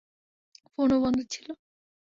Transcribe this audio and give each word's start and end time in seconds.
ফোনও 0.71 0.97
বন্ধ 1.03 1.19
ছিল। 1.33 1.47